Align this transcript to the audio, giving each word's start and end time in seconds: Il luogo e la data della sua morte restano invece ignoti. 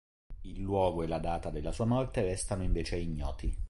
Il 0.45 0.59
luogo 0.59 1.03
e 1.03 1.07
la 1.07 1.19
data 1.19 1.51
della 1.51 1.71
sua 1.71 1.85
morte 1.85 2.23
restano 2.23 2.63
invece 2.63 2.95
ignoti. 2.95 3.55